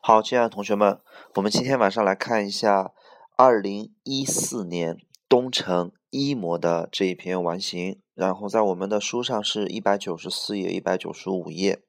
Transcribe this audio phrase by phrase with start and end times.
[0.00, 1.00] 好，亲爱的同学们，
[1.34, 2.92] 我们今天晚上来看一下
[3.36, 4.96] 二零一四年
[5.28, 8.00] 东城一模的这一篇完形。
[8.14, 11.82] 然后在我们的书上是一百九十四页、一百九十五页。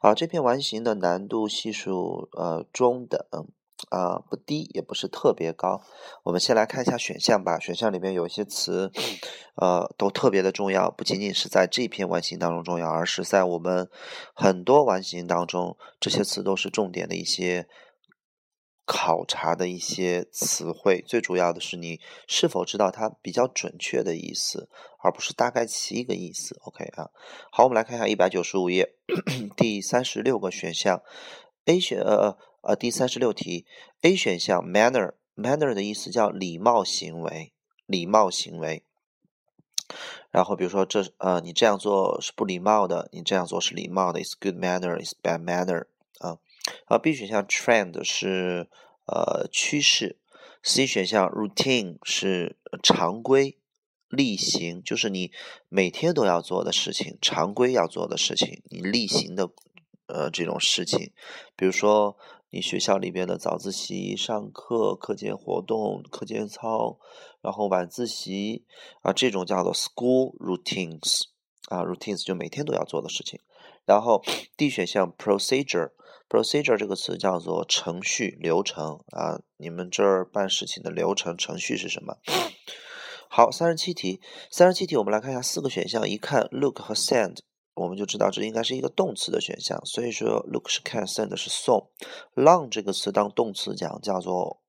[0.00, 3.20] 啊，这篇完形的难度系数呃中等，
[3.88, 5.80] 啊不低，也不是特别高。
[6.24, 7.58] 我们先来看一下选项吧。
[7.58, 8.92] 选项里面有一些词，
[9.56, 13.88] 呃，都特别的重要，不仅仅是在这篇完形当中重要，而是在我们
[14.34, 17.66] 很多完形当中，这些词都是重点的一些。
[18.86, 24.68] 考察的一些词汇，最主要的是你是否知道它比较准确的意思，
[25.00, 26.58] 而不是大概其一个意思。
[26.64, 27.06] OK 啊，
[27.52, 28.96] 好，我们来看一下一百九十五页
[29.56, 31.02] 第三十六个选项
[31.64, 33.66] ，A 选呃呃呃第三十六题
[34.02, 37.52] ，A 选项 manner，manner 的意思叫礼貌行为，
[37.86, 38.82] 礼貌行为。
[40.30, 45.86] 然后比如说这呃你这样做是不礼貌的，你这样做是礼貌的，is good manner，is bad manner
[46.18, 46.38] 啊。
[46.84, 48.68] 啊，B 选项 trend 是
[49.06, 50.18] 呃趋势
[50.62, 53.58] ，C 选项 routine 是常规
[54.08, 55.32] 例行，就是你
[55.68, 59.50] 每天都要做的事情，常规要做的事情，你例行的
[60.12, 61.12] 呃这种事情，
[61.56, 62.16] 比如说
[62.50, 66.98] 你学校里边的早自习、上课、课间活动、课间操，
[67.40, 68.64] 然后晚自习
[69.02, 71.22] 啊，这种叫做 school routines
[71.68, 73.40] 啊，routines 就每天都要做的事情。
[73.86, 74.22] 然后
[74.56, 75.92] D 选项 procedure。
[76.28, 82.18] procedure 这个词叫做程序、流程啊，你们这儿办事情的流程、程序是什么？
[83.28, 87.38] 好，三十七题，三十七题，我们来看一下四个选项，一看 look 和 send，
[87.74, 91.90] 我们就知道这应该是一个动词的选项，所以说 look 是看，send 是送。
[92.34, 94.60] long 这个词当动词讲叫做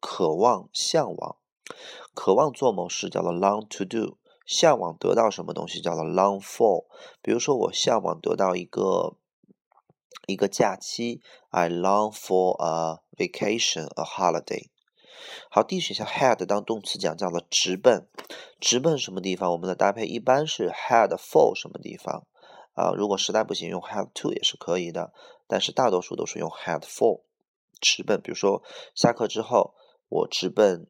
[0.00, 1.36] 渴望、向往，
[2.14, 6.86] 渴望做某事叫做 long to do，向往得到什么东西叫做 long for。
[7.22, 9.16] 比如说我向往得到一个。
[10.26, 11.20] 一个假期
[11.50, 14.70] ，I long for a vacation, a holiday。
[15.50, 18.06] 好，D 选项 head 当动词讲叫做直奔，
[18.60, 19.52] 直奔什么地方？
[19.52, 22.26] 我们的搭配一般是 head for 什么地方
[22.74, 22.92] 啊？
[22.96, 25.12] 如果实在不行，用 have to 也是可以的，
[25.46, 27.22] 但是大多数都是用 head for
[27.80, 28.20] 直奔。
[28.20, 28.62] 比如说
[28.94, 29.74] 下课之后，
[30.08, 30.86] 我直奔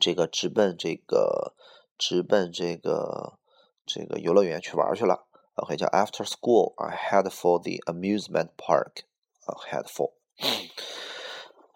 [0.00, 1.54] 这个直奔这个
[1.98, 3.38] 直奔这个
[3.86, 5.26] 这个游乐园去玩去了。
[5.54, 9.04] OK，叫 After school, I head for the amusement park.
[9.46, 10.12] 啊 Head for。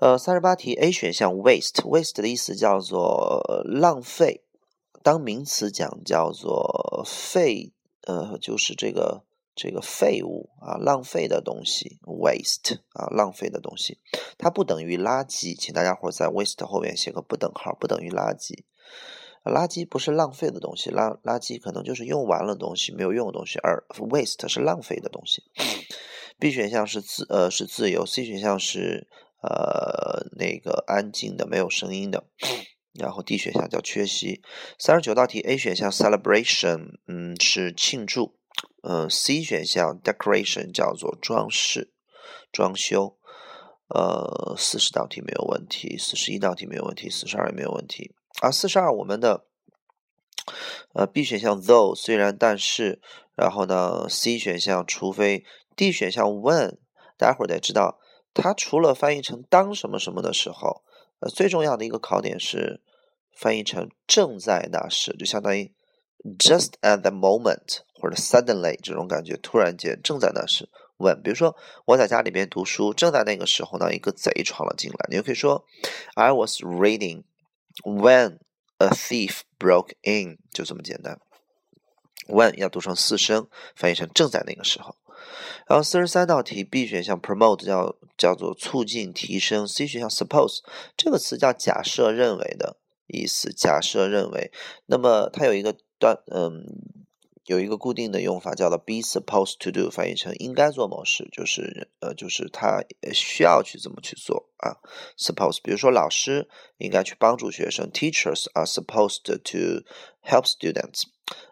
[0.00, 4.42] 呃，三十八题 A 选项 waste，waste 的意思叫做浪费，
[5.02, 7.74] 当名词讲叫做废，
[8.06, 9.24] 呃，就是这个
[9.54, 13.98] 这个废物啊，浪费的东西，waste 啊，浪费的东西，
[14.38, 18.64] 它不等于垃圾，请大家伙在 waste 后面写个不等号，不等于垃圾。
[19.44, 25.42] 垃圾不是浪费的东西，垃垃圾可能就是用完了东西，没有用的东西，而 waste 是浪费的东西。
[26.38, 29.06] B 选项是自呃是自由，C 选项是
[29.42, 32.24] 呃那个安静的，没有声音的。
[32.92, 34.42] 然后 D 选项叫缺席。
[34.78, 38.36] 三十九道题 A 选项 celebration，嗯是庆祝，
[38.82, 41.92] 嗯 C 选项 decoration 叫做装饰、
[42.50, 43.16] 装修。
[43.92, 48.14] 呃四十道题没有问题，四十一道题没有问题，四十二也没有问题。
[48.40, 49.46] 啊，四十二，我们的
[50.94, 53.00] 呃 B 选项 though 虽然但是，
[53.36, 55.44] 然后呢 C 选项除非
[55.76, 56.78] D 选项 when，
[57.16, 57.99] 大家伙得知道，
[58.32, 60.82] 它除了翻译成当什么什么的时候，
[61.20, 62.80] 呃最重要的一个考点是
[63.36, 65.72] 翻译成正在那时，就相当于
[66.38, 70.68] just at the moment 或者 suddenly 这种感觉，突然间正在那时。
[70.98, 75.64] when，比如说我在家里边读书，正在那个时候呢，一个贼闯了进来，你就可以说
[76.14, 77.24] I was reading。
[77.84, 78.38] When
[78.76, 81.18] a thief broke in，就这么简单。
[82.26, 84.94] When 要读成四声，翻译成正在那个时候。
[85.66, 90.60] 然后四十三道题，B 选项 promote 叫叫做促进提升，C 选项 suppose
[90.96, 92.76] 这个词叫假设认为的
[93.06, 94.52] 意思，假设认为。
[94.86, 96.64] 那么它有一个段，嗯。
[97.46, 104.78] 有一个固定的用法叫做 be supposed to do，翻译成应该做某事，就是呃，就是他需要去怎么去做啊。
[105.18, 109.82] Suppose，比如说老师应该去帮助学生，teachers are supposed to
[110.22, 111.04] help students。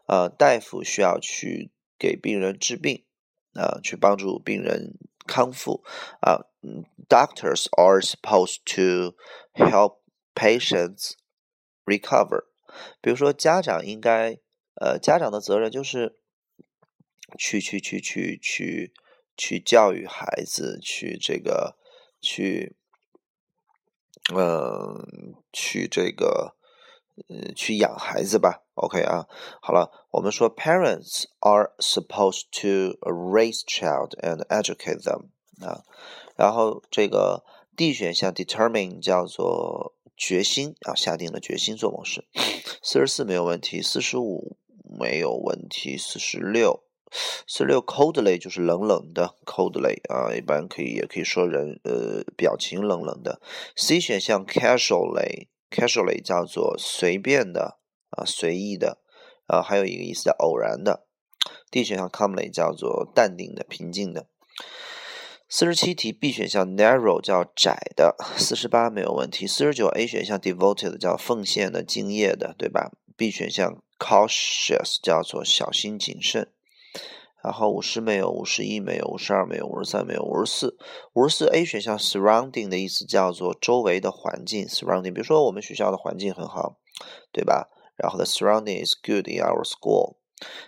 [0.06, 3.03] 呃，大夫需要去给病人治病，
[3.59, 4.95] 啊，去帮助病人
[5.27, 5.83] 康复
[6.21, 6.47] 啊。
[7.09, 9.17] Doctors are supposed to
[9.53, 9.99] help
[10.35, 11.15] patients
[11.85, 12.45] recover。
[13.01, 14.39] 比如说家长应该。
[14.81, 16.21] 呃，家长的责任就是
[17.37, 18.93] 去去去去去
[19.37, 21.77] 去教育孩子，去这个
[22.21, 22.77] 去，
[24.33, 26.55] 嗯，去这个，
[27.29, 28.62] 呃，去养孩子吧。
[28.75, 29.26] OK 啊，
[29.61, 35.26] 好了，我们说 parents are supposed to raise child and educate them。
[35.61, 35.82] 啊。
[36.37, 37.44] 然后这个
[37.76, 42.25] D 选项 determine 叫做决心啊，下定了决心做某事。
[42.82, 44.56] 四十四没有问题，四十五
[44.99, 46.85] 没有问题，四十六。
[47.47, 53.41] 四十六，coldly 就是冷冷的，coldly 啊，一般可以也可以说人呃表情冷冷的。
[53.75, 57.79] C 选项 casually Casually 叫做随便的
[58.11, 58.99] 啊，随意的
[59.47, 61.06] 啊，还有一个意思叫偶然的。
[61.70, 64.26] D 选项 calmly 叫做淡定的、平静的。
[65.49, 68.17] 四十七题 B 选项 narrow 叫窄的。
[68.37, 69.47] 四十八没有问题。
[69.47, 76.53] 四十九 A 选项 devoted 叫奉献的、敬业的，对吧？B 选项 cautious 叫做小心谨慎。
[77.49, 80.77] 然后五十没有，五十一没有，五十二没有，五十三没有，五十四，
[81.15, 86.77] 五十四 A 选项 surrounding 的意思叫做周围的环境，surrounding，比如说我们学校的环境很好，
[87.33, 87.71] 对吧？
[87.97, 90.17] 然后 the surrounding is good in our school。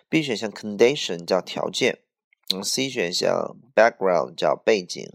[0.08, 1.98] B 选项 condition 叫条件，
[2.54, 5.06] 嗯，C 选项 background 叫背景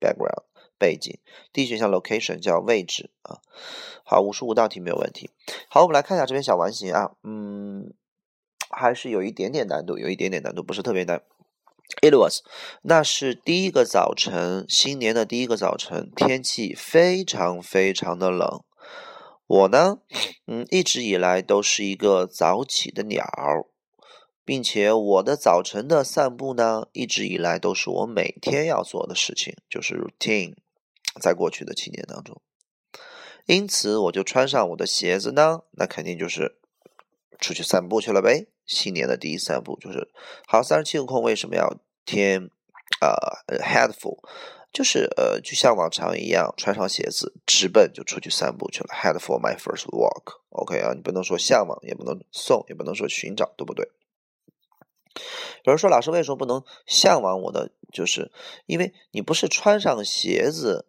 [0.00, 0.44] ，background
[0.78, 1.18] 背景
[1.52, 3.42] ，D 选项 location 叫位置啊。
[4.04, 5.28] 好，五十五道题没有问题。
[5.68, 7.92] 好，我们来看一下这篇小完形啊，嗯。
[8.70, 11.22] 还是有一点点难度，有一点点难度，不是特别难。
[12.00, 12.42] It was，
[12.82, 18.62] 那是第一个早晨，新年的第一个早晨，天气非常非常的冷。
[19.46, 19.98] 我呢，
[20.46, 23.26] 嗯，一直以来都是一个早起的鸟，
[24.44, 30.54] 并且我的早晨的散步呢，一直以来都是我每天要做的事情，就是 routine。
[31.20, 32.40] 在过去的七年当中，
[33.46, 36.60] 因此我就穿上我的鞋子呢，那肯定就是
[37.40, 38.46] 出去散步去了呗。
[38.70, 40.08] 新年的第一散步就是
[40.46, 42.48] 好，三十七个空为什么要填
[43.00, 44.18] 呃 headful？
[44.72, 48.86] 就是呃，就像往常一样，穿上鞋子，直奔就出去散步去了。
[48.94, 53.90] Head for my first walk，OK 啊，你不能说向往，也不能送，也不能说寻找，对不对？
[55.64, 57.72] 有人说，老师为什么不能向往我的？
[57.92, 58.30] 就是
[58.66, 60.86] 因为你不是穿上鞋子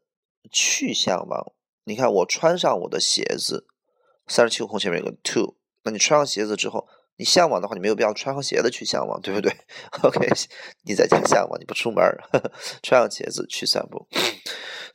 [0.51, 1.51] 去向往。
[1.85, 3.65] 你看，我穿上我的鞋子，
[4.27, 6.87] 三十七个空前面有个 to，那你穿上鞋子之后。
[7.21, 9.55] 你向往的话，你没有必要穿上鞋子去向往，对不对
[10.01, 10.27] ？OK，
[10.81, 12.03] 你在家向往，你不出门，
[12.81, 14.07] 穿上鞋子去散步。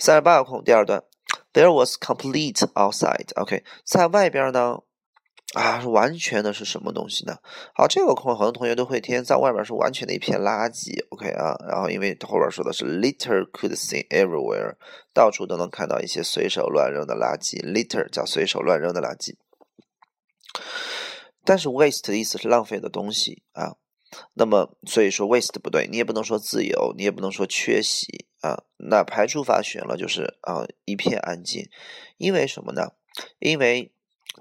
[0.01, 1.05] 三十八个空，第二段
[1.53, 3.33] ，There was complete outside。
[3.37, 4.79] OK，在外边呢，
[5.55, 7.37] 啊，是完全的是什么东西呢？
[7.73, 10.91] 好，这个空很多同学都会填，在外边是完全的一片垃圾。
[11.11, 14.75] OK 啊，然后因为后边说的是 litter could see everywhere，
[15.15, 17.63] 到处都能看到一些随手乱扔的垃圾。
[17.65, 19.37] litter 叫随手乱扔的垃圾。
[21.47, 23.77] 但是 waste 的意思是浪费的东西啊，
[24.35, 28.65] 那么所以说 waste 不对，你也不能说自由，你也不能说缺席啊。
[28.77, 31.69] 那排除法选了就是啊一片安静，
[32.19, 32.93] 因为什么呢？
[33.39, 33.93] 因为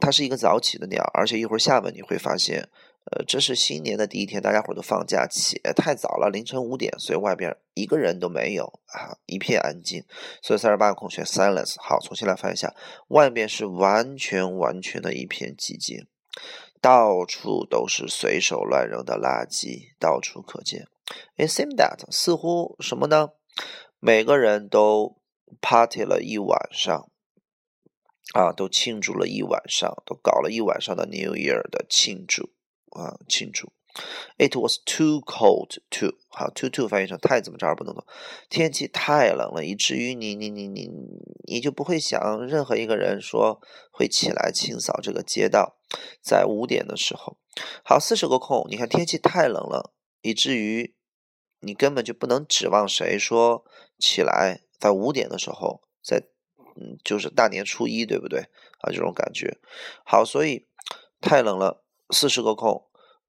[0.01, 2.67] 它是一个早起的鸟，而且一会儿下文你会发现，
[3.11, 10.03] 呃，这是新年的第一天，大家伙都放假，起太早了，凌晨五点，所以外边一个人都没有啊，一片安静。
[10.41, 11.75] 所以三十八个空选 silence。
[11.79, 12.75] 好，重新来翻一下，
[13.07, 16.07] 外面是完全完全的一片寂静。
[16.85, 20.87] 到处都是随手乱扔的垃圾，到处可见。
[21.35, 23.31] It seemed that 似乎什么呢？
[23.97, 25.19] 每个人都
[25.61, 27.09] party 了一晚上，
[28.35, 32.51] 啊，都庆祝了一晚上，都搞了一晚上的 New Year 的庆祝
[32.91, 33.73] 啊，庆祝。
[34.37, 38.05] It was too cold to 好，too too 翻译成太怎么着不能动，
[38.49, 40.89] 天气太冷了，以至于你你你你
[41.47, 43.61] 你就不会想任何一个人说
[43.91, 45.77] 会起来清扫这个街道，
[46.21, 47.37] 在五点的时候，
[47.83, 50.93] 好四十个空，你看天气太冷了，以至于
[51.61, 53.63] 你根本就不能指望谁说
[53.97, 56.21] 起来在五点的时候，在
[56.75, 58.41] 嗯就是大年初一对不对？
[58.81, 59.57] 啊这种感觉，
[60.03, 60.67] 好，所以
[61.21, 62.85] 太冷了，四十个空。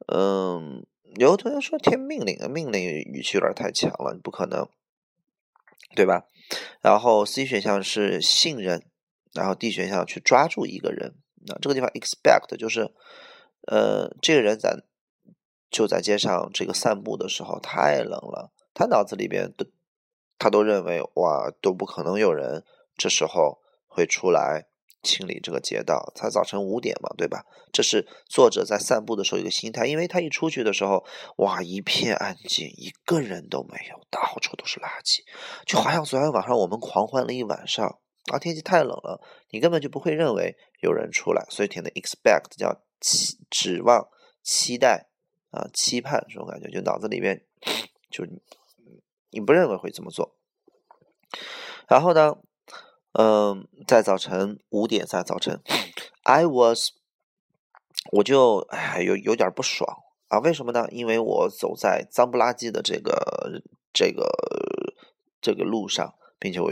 [0.06, 0.86] 嗯，
[1.16, 4.68] 有的同学说填命令，命令语气有点太强了，不可能，
[5.94, 6.26] 对吧？
[6.80, 8.84] 然后 C 选项是信任，
[9.32, 11.14] 然后 D 选项去抓住一个人。
[11.46, 12.92] 那这个地方 expect 就是，
[13.62, 14.84] 呃，这个人在
[15.70, 19.66] 就在街上这个散步的时候太冷了，他脑子里边都
[20.38, 22.64] 他都认为哇都不可能有人
[22.96, 24.66] 这时候会出来。
[25.06, 27.46] 清理这个街道，才早晨五点嘛，对吧？
[27.72, 31.04] 这是作者在散步的时候一个心态，因为他一出去的时候，
[31.36, 35.20] 哇，一片安静，一个人都没有，到处都是垃圾，
[35.64, 37.86] 就好像昨天晚上我们狂欢了一晚上
[38.32, 44.08] 啊，天气太冷了，你根本就不会认为有人出来，所以填的 expect 叫期指望、
[44.42, 45.06] 期待
[45.50, 47.44] 啊、期盼这种感觉，就脑子里面
[48.10, 48.26] 就
[49.30, 50.34] 你不认为会这么做，
[51.86, 52.36] 然后呢？
[53.18, 55.62] 嗯，在早晨五点，在早晨
[56.24, 56.90] ，I was，
[58.12, 59.88] 我就哎有有点不爽
[60.28, 60.86] 啊，为什么呢？
[60.90, 63.62] 因为我走在脏不拉几的这个
[63.94, 64.26] 这个
[65.40, 66.70] 这个路上，并且我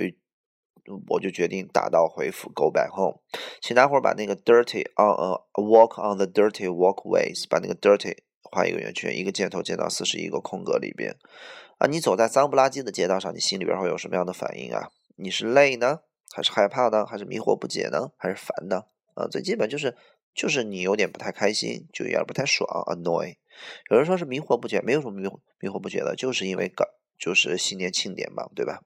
[1.08, 3.20] 我就决定打道回府，go back home。
[3.62, 11.16] 请大伙儿把那个 dirty on a walk on the dirty walkways，把那个 dirty 画一个圆圈，一个箭头箭到四十一个空格里边。
[11.78, 14.90] 啊，你走在脏不拉几的街道上，你心里边会有什么样的反应啊？
[15.16, 16.00] 你是累呢，
[16.32, 18.84] 还是害怕呢，还是迷惑不解呢，还是烦呢？
[19.14, 19.96] 啊，最基本就是
[20.34, 23.36] 就是你有点不太开心，就有点不太爽，annoy。
[23.90, 26.84] 有人说是迷惑不解，没有什么迷惑迷惑不解的，就是因为搞
[27.18, 28.82] 就是新年庆典嘛，对吧？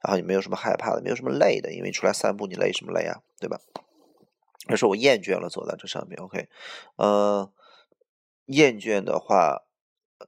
[0.00, 3.58] 然后你没有什么害怕的，没有什么累的，因为出来散步你累什么累啊，对吧？
[4.66, 6.48] 而是我厌倦了走在这上面，OK，
[6.96, 7.52] 呃，
[8.46, 9.64] 厌倦的话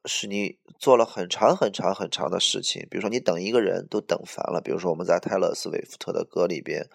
[0.05, 6.87] 是你做了很长很长很长的事情，比如说你等一个人都等烦了，比如说我们在泰勒·斯威夫特的歌里边，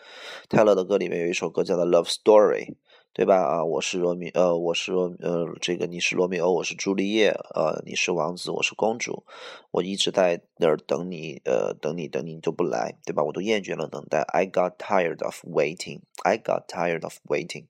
[0.50, 2.66] 泰勒的歌里面有一首歌叫做《Love Story》。
[3.14, 3.42] 对吧？
[3.44, 9.26] 啊，我是罗密，呃，我是罗，呃，这个你是罗密欧，我是朱丽叶，呃，你是王子，我是公主，
[9.72, 13.22] 我一直在那儿等你，呃，等你，等你，你都不来，对吧？
[13.22, 14.22] 我都厌倦了等待。
[14.22, 16.00] I got tired of waiting.
[16.24, 17.66] I got tired of waiting.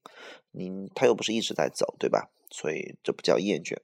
[0.51, 2.29] 你他又不是一直在走，对吧？
[2.51, 3.77] 所以这不叫厌倦，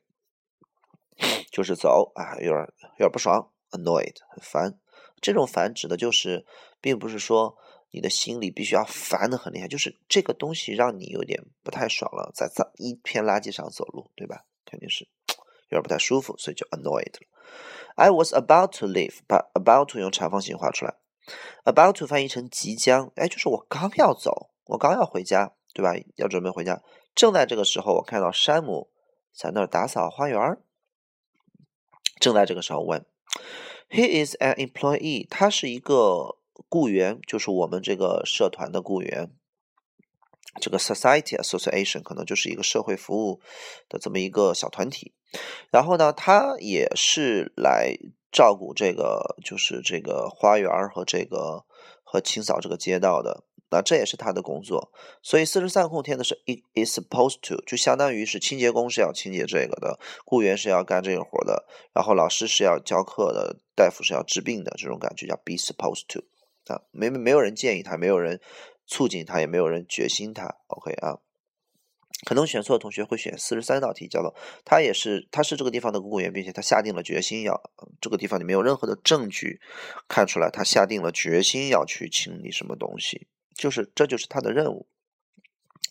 [1.51, 2.59] 就是走啊，有点
[2.99, 4.79] 有点不爽，annoyed，很烦。
[5.21, 6.45] 这种烦指的就是，
[6.81, 7.57] 并不是说。
[7.89, 14.43] 你的心里必须要烦的很厉害，就是这个东西让你有点不太爽了，在在一片垃圾上走路，对吧？
[14.65, 15.07] 肯定是
[15.69, 17.27] 有点不太舒服，所以就 annoyed 了。
[17.95, 20.95] I was about to leave，把 about to 用长方形画出来
[21.63, 25.93] ，about to 翻译成即将，哎，就是我刚要走，我刚要回家，对吧？
[26.17, 26.83] 要准备回家，
[27.15, 28.91] 正在这个时候，我看到山姆
[29.33, 30.39] 在那儿打扫花园。
[32.19, 33.05] 正在这个时候问
[33.89, 36.37] ，He is an employee，他是一个。
[36.69, 39.31] 雇员就是我们这个社团的雇员，
[40.59, 43.39] 这个 society association 可能就是一个社会服务
[43.87, 45.13] 的这么一个小团体。
[45.71, 47.95] 然后呢，他也是来
[48.31, 51.63] 照顾这个，就是这个花园和这个
[52.03, 53.43] 和清扫这个街道的。
[53.69, 54.91] 那这也是他的工作。
[55.21, 66.23] 所以四十三空填的是 it is supposed to，就相当于是清洁工是要清洁这个的，雇员是要干这个活的，然后老师是要教课的，大夫是要治病的，这种感觉叫 be supposed to。
[66.73, 68.41] 啊，没没有人建议他，没有人
[68.85, 70.57] 促进他，也没有人决心他。
[70.67, 71.19] OK 啊，
[72.25, 77.71] 可能选错的同学会选四十三道题，叫做他也是他是这个地方的公务员，并且他下定了决心要
[78.01, 79.61] 这个地方你没有任何的证据
[80.09, 84.87] 看出来他下定了决心要去清理什么东西，就是这就是他的任务。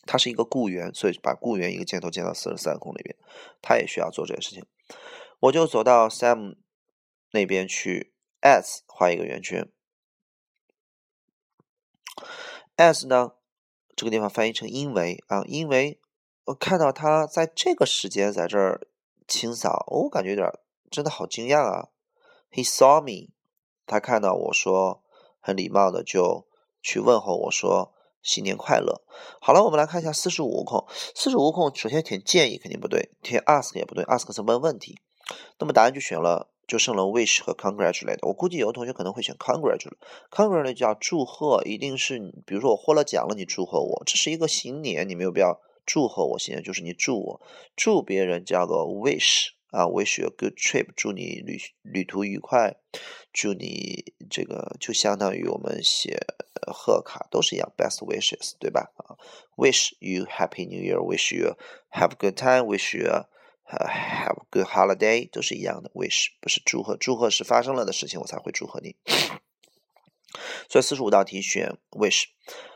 [0.09, 3.17] 他是一个雇员，所以把雇员一个箭头箭到四十三空里边，
[3.61, 4.65] 他也需要做这个事情。
[5.41, 6.55] 我就走到 Sam
[7.33, 9.69] 那边去，S 画一个圆圈。
[12.77, 13.33] S 呢，
[13.97, 16.01] 这个地方翻译成因为啊，因为
[16.45, 18.87] 我看到他在这个时间在这儿
[19.27, 20.49] 清扫，我感觉有点
[20.89, 21.89] 真的好惊讶啊。
[22.53, 23.33] He saw me，
[23.87, 25.03] 他看到我说
[25.41, 26.47] 很礼貌的就
[26.87, 29.03] 去问候我说新年快乐。
[29.41, 34.97] 好了，我们来看一下四十五空，四十五空首先填建议肯定不对，填 ask 也不对，ask 是问问题，
[35.59, 36.49] 那么答案就选了。
[36.69, 38.19] 就剩了 wish 和 congratulate。
[38.27, 39.99] 我估计有的同学可能会选 congratulate。
[40.33, 46.37] congratulate 叫祝贺，一定是比如说我获了奖了，你祝贺我，这是一个新年，你没有必要祝贺我。
[46.37, 47.41] 新年就是你祝我，
[47.77, 52.77] 祝别人叫做 wish 啊，wish you a good trip，祝你旅旅途愉快，
[53.33, 56.19] 祝你这个就相当于我们写
[56.73, 58.93] 贺卡都是一样，best wishes，对吧？
[58.97, 59.21] 啊
[59.57, 61.57] ，wish you happy new year，wish you
[61.91, 63.27] have a good time，wish you。
[63.69, 68.95] Have a good holiday 都是一样的，wish 不是祝贺，祝贺是发生了的事情我才会祝贺你。
[70.69, 72.27] 所以四十五道题选 wish。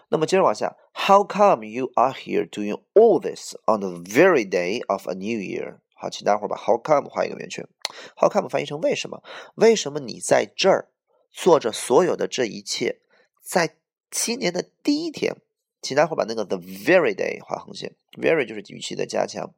[0.09, 5.39] 那么接着往下，How come you are here doing all this on the very day of a new
[5.39, 5.79] year？
[6.01, 7.69] 好，请大伙儿把 How come 画一个圆圈。
[8.17, 9.23] How come 翻译成为什么？
[9.57, 10.89] 为什么你在这儿
[11.31, 13.01] 做着所有的这一切，
[13.43, 13.77] 在
[14.11, 15.37] 新年的第一天？
[15.83, 19.53] 请大家伙把那个 the very day 画横线，very 就是语气的加强。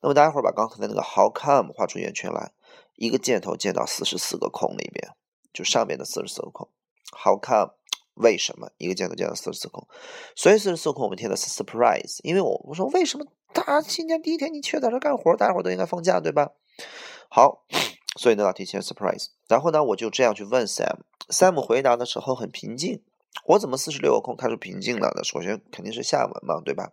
[0.00, 2.52] 那么大家伙把刚才的那个 how come 画出圆圈来，
[2.96, 5.12] 一个箭头箭到四十四个空里边，
[5.52, 6.66] 就上面的四十四个空。
[7.12, 7.74] how come
[8.14, 9.86] 为什么一个箭头箭到四十四空？
[10.34, 15.36] 所以四十四空我们填的是 surprise，因为我我说为什么大新年第一天你却在这干活？
[15.36, 16.50] 大家伙都应该放假对吧？
[17.28, 17.64] 好，
[18.16, 19.28] 所以那道题填 surprise。
[19.48, 23.02] 然后呢，我就这样去问 Sam，Sam 回答的时候很平静。
[23.46, 25.24] 我怎么四十六个空开始平静了呢？
[25.24, 26.92] 首先肯定是下文嘛，对吧？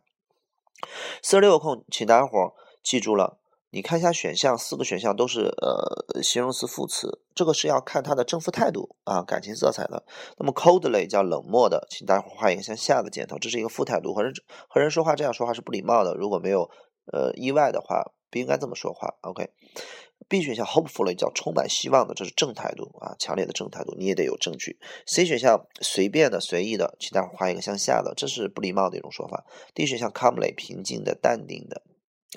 [1.21, 3.37] 四十六个空，请大家伙记住了。
[3.71, 10.03] 你看一下选项，四个选项都是呃形容词副词，这个是要看他的正负态度啊，感情色彩的。
[10.37, 14.33] 那么 coldly 叫冷漠的，请大家伙画一个向下的箭头，这是一个负态度，和人
[14.67, 16.15] 和人说话这样说话是不礼貌的。
[16.15, 16.69] 如果没有
[17.11, 19.15] 呃意外的话，不应该这么说话。
[19.21, 24.79] OK，B 选项 hopefully 叫充满希望的，这是正态度啊，强烈的正态度，你也得有证据。
[25.05, 29.45] C 选项随便的、随意的，请待会画一个向下的，这是不礼貌的一种说法。
[29.75, 31.83] D 选项 calmly 平静的、淡定的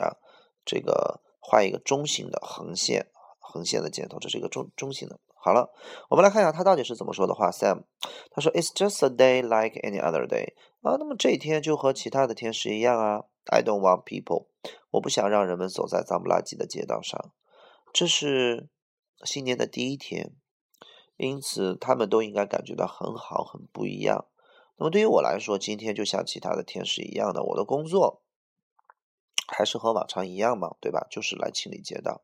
[0.03, 0.17] 啊，
[0.65, 3.07] 这个画一个中型的横线，
[3.39, 5.19] 横线的箭头，这是一个中中型的。
[5.35, 5.73] 好了，
[6.09, 7.51] 我们来看一下他到底是怎么说的话。
[7.51, 7.83] Sam
[8.31, 13.25] 他说：“It's just a day like any other day 啊，那么这一天就和其他的天是一样啊。
[13.47, 14.47] I don't want people，
[14.91, 17.33] 我不想让人们走在脏不拉几的街道上。”
[17.93, 18.69] 这是
[19.25, 20.31] 新年的第一天，
[21.17, 24.27] 因此他们都应该感觉到很好，很不一样。
[24.79, 28.22] 那么对于我来说，今天就像其他的天是一样的，我的工作
[29.57, 31.07] 还是和往常一样嘛，对吧？
[31.11, 32.23] 就是来清理街道。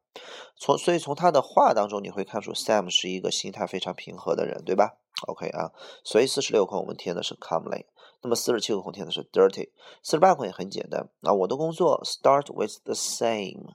[0.57, 5.71] 从所以从他的话当中，你会看出 Sam 是一个心态非常平和的人，对吧？OK 啊，
[6.03, 7.87] 所以四十六空我们填的是 calmly，
[8.23, 9.71] 那么四十七个空填的是 dirty，
[10.03, 11.09] 四十八空也很简单。
[11.21, 13.75] 那我的工作 start with the same。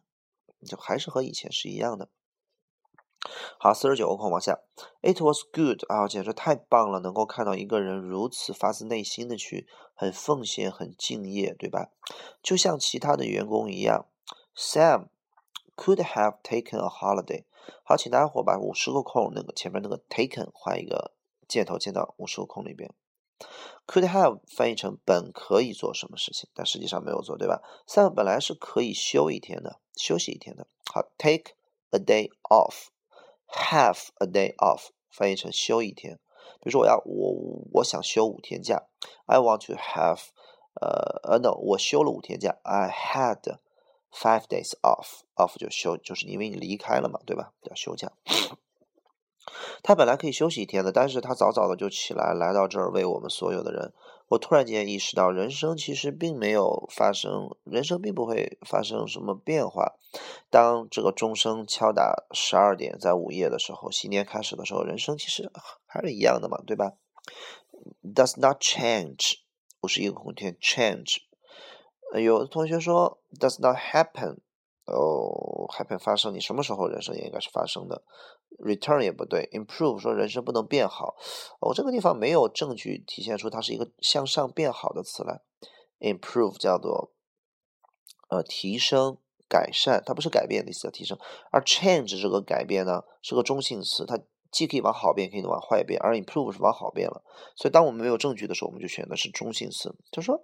[0.65, 2.07] 就还是和以前是一样的。
[3.57, 4.59] 好，四十九个空往下。
[5.01, 11.91] It was good 啊，简直太棒了，能够看到一个人如此发自内心的去很奉献、很敬业，对吧？
[12.41, 14.05] 就像其他的员工一样。
[14.55, 15.07] Sam
[15.75, 17.45] could have taken a holiday。
[17.83, 21.13] 好，请大家伙把五十个空那个前面那个 taken 画一个
[21.47, 22.93] 箭头，箭到五十个空里边。
[23.87, 30.67] Could have 翻译成本可以做什么事情，但实际上没有做，对吧？Sam 本来是可以休一天的，休息一天的。
[30.93, 31.53] 好，take
[31.89, 32.87] a day off
[33.55, 36.19] Have a day off 翻译成休一天。
[36.59, 38.83] 比如说我要我我想休五天假
[39.25, 40.19] ，I want to have
[40.81, 43.59] 呃呃 no 我休了五天假，I had
[44.11, 47.53] five days off，off 就休就是因为你离开了嘛，对吧？
[47.61, 48.11] 叫休假。
[49.81, 53.93] 他本来可以休息一天的，但是他早早的就起来，来到这儿为我们所有的人。
[54.29, 59.93] 我突然间意识到，人生其实并没有发生，人生并不会发生什么变化。
[60.49, 65.51] 当这个钟声敲打十二点，在午夜的时候，新年开始的时候，人生其实
[65.85, 66.93] 还是一样的嘛，对吧
[68.01, 69.39] ？Does not change，
[69.79, 71.17] 不是一个空天 change。
[72.19, 74.37] 有的同学说，Does not happen。
[74.85, 78.03] 哦，happen 发生，你什么时候人生也应该是发生的。
[78.59, 81.15] return 也不对，improve 说人生不能变好。
[81.61, 85.41] 哦，这个地方没有证据体现出它是一个向上变好的词来。
[85.99, 87.11] improve 叫做
[88.29, 89.17] 呃提升、
[89.47, 91.17] 改善，它不是改变的意思，叫提升。
[91.49, 94.19] 而 change 这个改变呢，是个中性词，它
[94.51, 95.97] 既可以往好变，可以往坏变。
[96.01, 97.23] 而 improve 是往好变了。
[97.55, 99.95] 所以当我们没有证据的时候，我们就选的是中性词。
[100.11, 100.43] 就说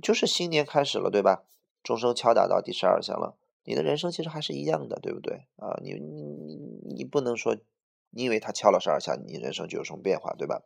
[0.00, 1.42] 就是新年开始了，对吧？
[1.82, 3.36] 钟声敲打到第十二响了。
[3.64, 5.80] 你的人生其实还是一样的，对不对啊？
[5.82, 6.56] 你你你
[6.94, 7.56] 你不能说，
[8.10, 10.62] 你以为他敲了十二下，你人生就有什么变化，对吧？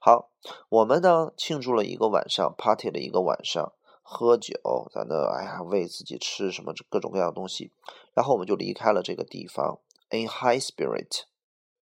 [0.00, 0.30] 好，
[0.68, 4.54] 我们呢庆祝了一个晚上，party 了一个晚上，喝酒，
[4.92, 7.72] 在那哎呀喂自己吃什么各种各样的东西，
[8.12, 11.22] 然后我们就离开了这个地方，in high spirit，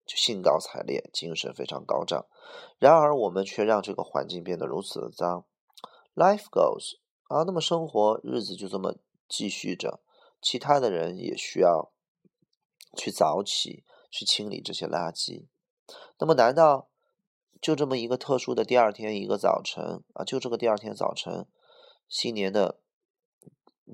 [0.06, 2.26] 就兴高采烈，精神非常高涨。
[2.78, 5.44] 然而我们却让这个环境变得如此的脏。
[6.14, 8.94] Life goes 啊，那么生活日子就这么
[9.28, 10.00] 继续着。
[10.44, 11.90] 其他的人也需要
[12.94, 15.46] 去早起去清理这些垃圾。
[16.18, 16.90] 那么，难道
[17.62, 20.22] 就这么一个特殊的第二天一个早晨啊？
[20.22, 21.46] 就这个第二天早晨，
[22.08, 22.78] 新年的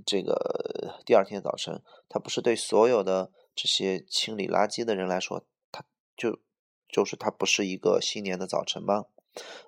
[0.04, 5.84] 这个第二天早晨，它不是对所有的这些清理垃圾的人来说，它
[6.16, 6.40] 就
[6.88, 9.06] 就是它不是一个新年的早晨吗？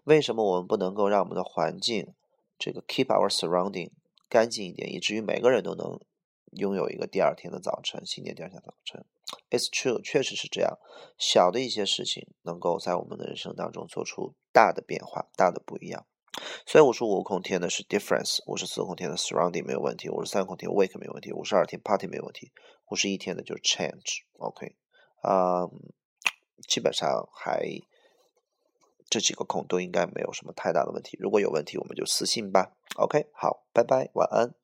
[0.02, 2.12] 为什么我们不能够让我们的环境
[2.58, 3.92] 这个 keep our surrounding
[4.28, 6.00] 干净一点，以至于每个人都能？
[6.52, 9.04] 拥有一个第二天的早晨，新年第二天早晨
[9.50, 10.78] ，It's true，确实是这样。
[11.18, 16.06] 小的一些事情能够在我们的人生当中做出大的变化，大的不一样。
[16.66, 22.52] 所以我说五空填的是 difference，五十四空填的 surrounding 没有问题，五十三空填 wake 没有问题，五十二天 party 没有问题，
[22.90, 24.22] 五十一天的就是 change。
[24.38, 24.74] OK，
[25.22, 25.68] 啊，
[26.68, 27.66] 基本上还
[29.08, 31.18] 这几个空都应该没有什么太大的问题。
[31.20, 32.72] 如果有问题，我们就私信吧。
[32.96, 34.61] OK，好，拜拜，晚安。